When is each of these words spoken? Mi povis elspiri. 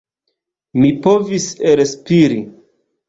Mi 0.79 0.89
povis 1.07 1.45
elspiri. 1.73 2.41